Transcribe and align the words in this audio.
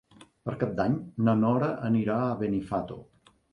Per 0.47 0.55
Cap 0.63 0.71
d'Any 0.79 0.95
na 1.27 1.35
Nora 1.43 1.69
anirà 1.91 2.19
a 2.25 2.35
Benifato. 2.43 3.01